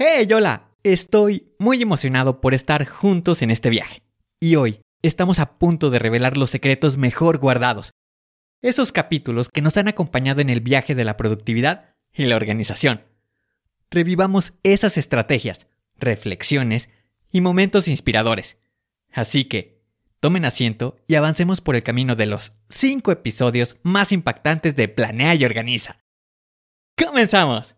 [0.00, 0.70] ¡Hey, hola!
[0.84, 4.04] Estoy muy emocionado por estar juntos en este viaje.
[4.38, 7.90] Y hoy estamos a punto de revelar los secretos mejor guardados.
[8.62, 13.06] Esos capítulos que nos han acompañado en el viaje de la productividad y la organización.
[13.90, 15.66] Revivamos esas estrategias,
[15.96, 16.90] reflexiones
[17.32, 18.56] y momentos inspiradores.
[19.10, 19.82] Así que,
[20.20, 25.34] tomen asiento y avancemos por el camino de los 5 episodios más impactantes de Planea
[25.34, 25.98] y Organiza.
[26.96, 27.77] ¡Comenzamos!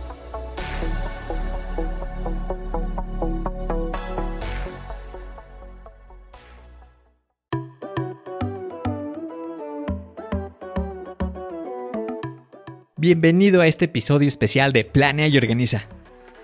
[13.01, 15.87] Bienvenido a este episodio especial de Planea y Organiza.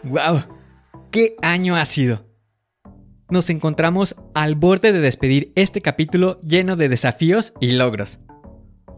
[0.02, 0.42] ¡Wow!
[1.12, 2.26] ¿Qué año ha sido?
[3.30, 8.18] Nos encontramos al borde de despedir este capítulo lleno de desafíos y logros.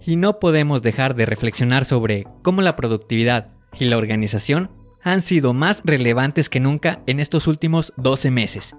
[0.06, 4.72] Y no podemos dejar de reflexionar sobre cómo la productividad y la organización
[5.04, 8.74] han sido más relevantes que nunca en estos últimos 12 meses.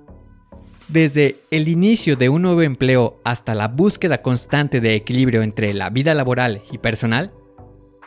[0.88, 5.90] Desde el inicio de un nuevo empleo hasta la búsqueda constante de equilibrio entre la
[5.90, 7.34] vida laboral y personal,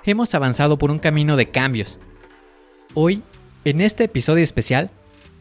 [0.06, 1.98] hemos avanzado por un camino de cambios.
[2.94, 3.24] Hoy,
[3.66, 4.92] en este episodio especial,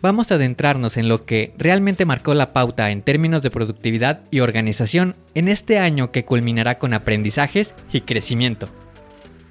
[0.00, 4.40] vamos a adentrarnos en lo que realmente marcó la pauta en términos de productividad y
[4.40, 8.68] organización en este año que culminará con aprendizajes y crecimiento.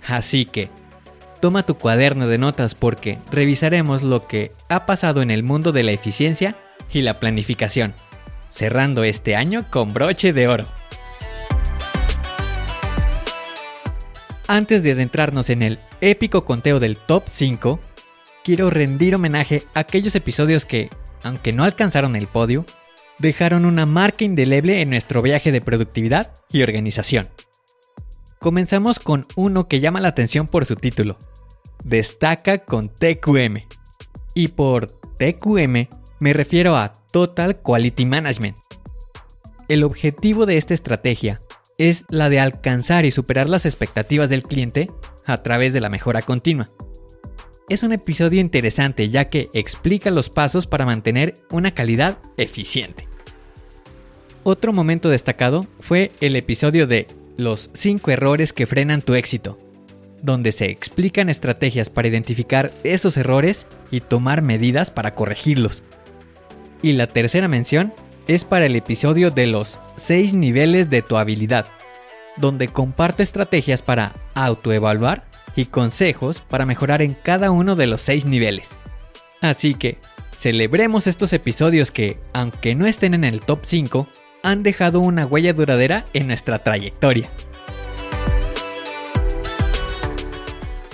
[0.08, 0.70] Así que,
[1.42, 5.84] toma tu cuaderno de notas porque revisaremos lo que ha pasado en el mundo de
[5.84, 6.56] la eficiencia
[6.92, 7.94] y la planificación,
[8.50, 10.81] cerrando este año con broche de oro.
[14.52, 17.80] Antes de adentrarnos en el épico conteo del top 5,
[18.44, 20.90] quiero rendir homenaje a aquellos episodios que,
[21.24, 22.66] aunque no alcanzaron el podio,
[23.18, 27.30] dejaron una marca indeleble en nuestro viaje de productividad y organización.
[28.40, 31.18] Comenzamos con uno que llama la atención por su título,
[31.86, 33.66] Destaca con TQM.
[34.34, 35.88] Y por TQM
[36.20, 38.58] me refiero a Total Quality Management.
[39.70, 41.40] El objetivo de esta estrategia
[41.90, 44.88] es la de alcanzar y superar las expectativas del cliente
[45.26, 46.70] a través de la mejora continua.
[47.70, 53.08] Es un episodio interesante ya que explica los pasos para mantener una calidad eficiente.
[54.44, 59.58] Otro momento destacado fue el episodio de Los 5 errores que frenan tu éxito,
[60.22, 65.84] donde se explican estrategias para identificar esos errores y tomar medidas para corregirlos.
[66.84, 67.94] Y la tercera mención
[68.28, 71.68] es para el episodio de los 6 niveles de tu habilidad,
[72.38, 78.26] donde comparto estrategias para autoevaluar y consejos para mejorar en cada uno de los 6
[78.26, 78.70] niveles.
[79.42, 79.98] Así que,
[80.38, 84.08] celebremos estos episodios que, aunque no estén en el top 5,
[84.44, 87.30] han dejado una huella duradera en nuestra trayectoria.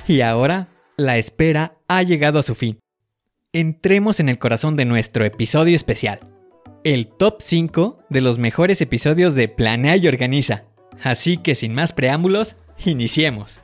[0.08, 2.80] Y ahora, la espera ha llegado a su fin.
[3.54, 6.37] Entremos en el corazón de nuestro episodio especial
[6.94, 10.64] el top 5 de los mejores episodios de Planea y Organiza.
[11.04, 12.56] Así que sin más preámbulos,
[12.86, 13.60] iniciemos.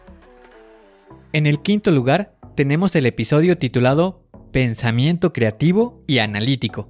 [1.31, 6.89] En el quinto lugar tenemos el episodio titulado Pensamiento Creativo y Analítico,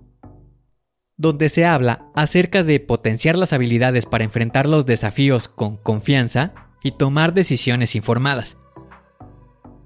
[1.17, 6.93] donde se habla acerca de potenciar las habilidades para enfrentar los desafíos con confianza y
[6.93, 8.57] tomar decisiones informadas.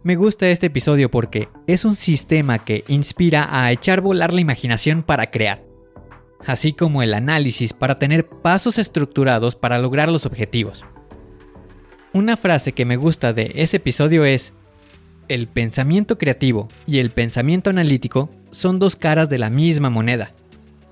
[0.02, 5.04] Me gusta este episodio porque es un sistema que inspira a echar volar la imaginación
[5.04, 5.67] para crear
[6.46, 10.86] así como el análisis para tener pasos estructurados para lograr los objetivos.
[12.14, 14.54] Una frase que me gusta de ese episodio es,
[15.28, 20.32] el pensamiento creativo y el pensamiento analítico son dos caras de la misma moneda.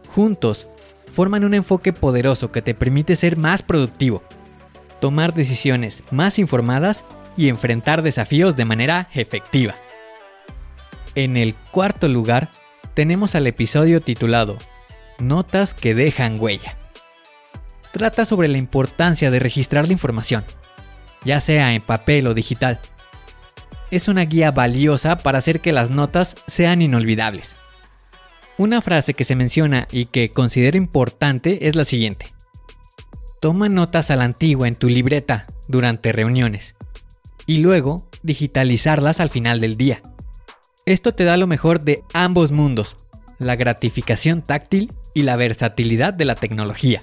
[0.10, 0.68] Juntos,
[1.14, 4.22] forman un enfoque poderoso que te permite ser más productivo,
[5.00, 7.06] tomar decisiones más informadas
[7.38, 9.76] y enfrentar desafíos de manera efectiva.
[11.16, 12.50] En el cuarto lugar,
[12.94, 14.58] tenemos al episodio titulado
[15.20, 16.78] Notas que dejan huella.
[17.92, 20.44] Trata sobre la importancia de registrar la información,
[21.24, 22.82] ya sea en papel o digital.
[23.92, 27.56] Es una guía valiosa para hacer que las notas sean inolvidables.
[28.58, 32.34] Una frase que se menciona y que considero importante es la siguiente.
[33.40, 36.76] Toma notas a la antigua en tu libreta durante reuniones
[37.46, 40.02] y luego digitalizarlas al final del día.
[40.86, 42.98] Esto te da lo mejor de ambos mundos,
[43.40, 47.02] la gratificación táctil y la versatilidad de la tecnología.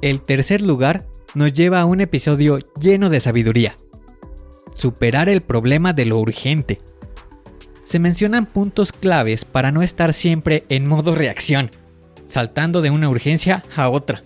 [0.00, 1.04] El tercer lugar
[1.34, 3.76] nos lleva a un episodio lleno de sabiduría.
[4.74, 6.78] Superar el problema de lo urgente.
[7.84, 11.70] Se mencionan puntos claves para no estar siempre en modo reacción,
[12.26, 14.24] saltando de una urgencia a otra.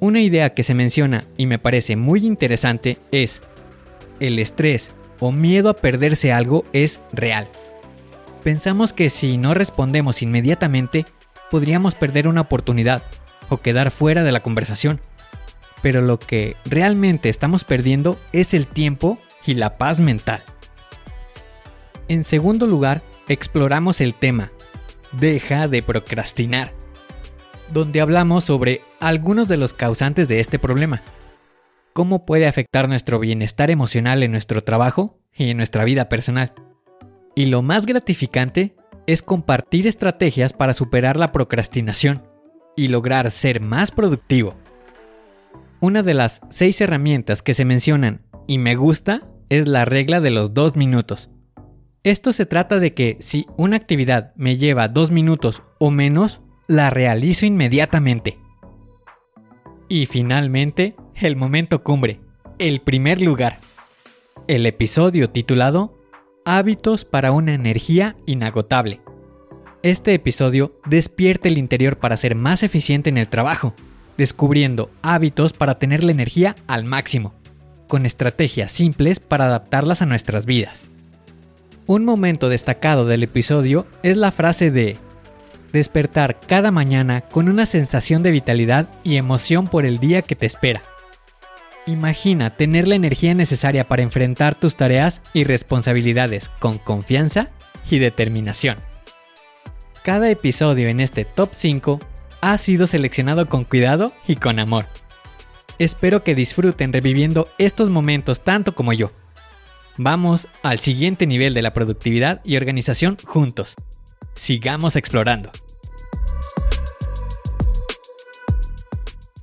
[0.00, 3.40] Una idea que se menciona y me parece muy interesante es,
[4.20, 7.48] el estrés o miedo a perderse algo es real.
[8.42, 11.06] Pensamos que si no respondemos inmediatamente,
[11.52, 13.02] podríamos perder una oportunidad
[13.50, 15.02] o quedar fuera de la conversación.
[15.82, 20.42] Pero lo que realmente estamos perdiendo es el tiempo y la paz mental.
[22.08, 24.50] En segundo lugar, exploramos el tema,
[25.12, 26.72] deja de procrastinar
[27.70, 31.02] donde hablamos sobre algunos de los causantes de este problema.
[31.92, 36.54] Cómo puede afectar nuestro bienestar emocional en nuestro trabajo y en nuestra vida personal.
[37.34, 38.74] Y lo más gratificante
[39.06, 42.22] es compartir estrategias para superar la procrastinación
[42.76, 44.54] y lograr ser más productivo.
[45.80, 50.30] Una de las seis herramientas que se mencionan y me gusta es la regla de
[50.30, 51.28] los dos minutos.
[52.04, 56.90] Esto se trata de que si una actividad me lleva dos minutos o menos, la
[56.90, 58.38] realizo inmediatamente.
[59.88, 62.20] Y finalmente, el momento cumbre,
[62.58, 63.58] el primer lugar.
[64.48, 66.01] El episodio titulado
[66.44, 69.00] Hábitos para una energía inagotable.
[69.84, 73.74] Este episodio despierta el interior para ser más eficiente en el trabajo,
[74.18, 77.32] descubriendo hábitos para tener la energía al máximo,
[77.86, 80.82] con estrategias simples para adaptarlas a nuestras vidas.
[81.86, 84.96] Un momento destacado del episodio es la frase de
[85.72, 90.46] despertar cada mañana con una sensación de vitalidad y emoción por el día que te
[90.46, 90.82] espera.
[91.86, 97.50] Imagina tener la energía necesaria para enfrentar tus tareas y responsabilidades con confianza
[97.90, 98.76] y determinación.
[100.02, 102.00] Cada episodio en este top 5
[102.40, 104.86] ha sido seleccionado con cuidado y con amor.
[105.78, 109.10] Espero que disfruten reviviendo estos momentos tanto como yo.
[109.96, 113.74] Vamos al siguiente nivel de la productividad y organización juntos
[114.34, 115.50] sigamos explorando.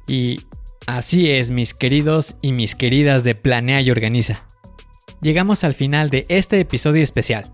[0.08, 0.42] Y
[0.98, 4.46] así es, mis queridos y mis queridas de Planea y Organiza.
[5.22, 7.54] Llegamos al final de este episodio especial.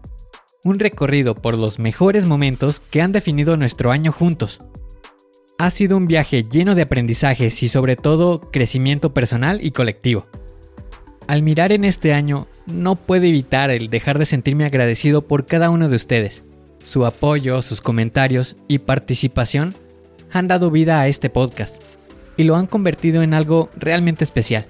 [0.64, 4.60] Un recorrido por los mejores momentos que han definido nuestro año juntos.
[5.58, 10.28] Ha sido un viaje lleno de aprendizajes y sobre todo crecimiento personal y colectivo.
[11.28, 15.70] Al mirar en este año, no puedo evitar el dejar de sentirme agradecido por cada
[15.70, 16.44] uno de ustedes
[16.86, 19.74] su apoyo, sus comentarios y participación
[20.32, 21.82] han dado vida a este podcast
[22.38, 24.68] y lo han convertido en algo realmente especial.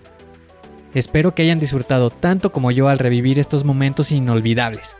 [0.93, 4.95] Espero que hayan disfrutado tanto como yo al revivir estos momentos inolvidables.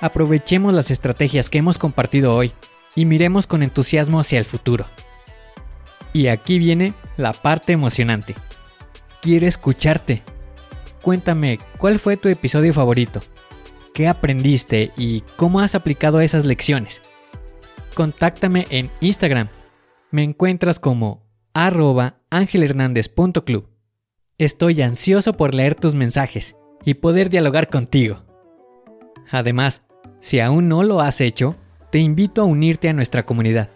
[0.00, 2.52] Aprovechemos las estrategias que hemos compartido hoy
[2.94, 4.86] y miremos con entusiasmo hacia el futuro.
[6.12, 8.34] Y aquí viene la parte emocionante.
[9.22, 10.22] Quiero escucharte.
[11.02, 13.20] Cuéntame, ¿cuál fue tu episodio favorito?
[14.00, 17.02] qué aprendiste y cómo has aplicado esas lecciones.
[17.94, 19.48] Contáctame en Instagram.
[20.10, 21.22] Me encuentras como
[21.54, 23.68] arroba angelhernandez.club.
[24.38, 28.24] Estoy ansioso por leer tus mensajes y poder dialogar contigo.
[29.30, 29.82] Además,
[30.20, 31.56] si aún no lo has hecho,
[31.90, 33.68] te invito a unirte a nuestra comunidad.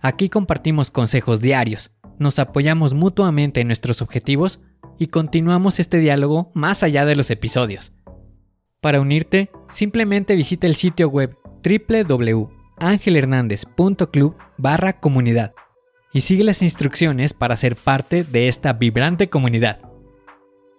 [0.00, 4.60] Aquí compartimos consejos diarios, nos apoyamos mutuamente en nuestros objetivos
[4.98, 7.92] y continuamos este diálogo más allá de los episodios.
[8.80, 15.54] Para unirte, simplemente visita el sitio web www.angelhernandez.club barra comunidad
[16.12, 19.80] y sigue las instrucciones para ser parte de esta vibrante comunidad.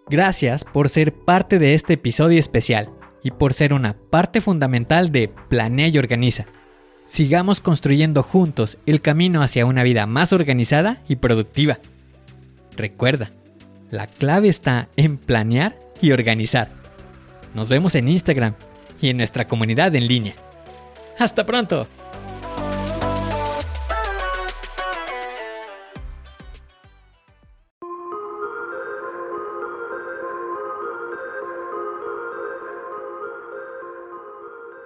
[0.10, 2.90] Gracias por ser parte de este episodio especial
[3.24, 6.46] y por ser una parte fundamental de Planea y Organiza.
[7.06, 11.80] Sigamos construyendo juntos el camino hacia una vida más organizada y productiva.
[12.75, 13.32] Recuerda,
[13.92, 16.70] la clave está en planear y organizar.
[17.54, 18.56] Nos vemos en Instagram
[19.02, 20.36] y en nuestra comunidad en línea.
[21.20, 21.88] ¡Hasta pronto!